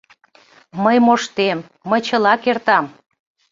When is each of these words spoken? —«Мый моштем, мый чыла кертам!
—«Мый 0.83 0.97
моштем, 1.05 1.57
мый 1.89 2.01
чыла 2.07 2.33
кертам! 2.43 2.85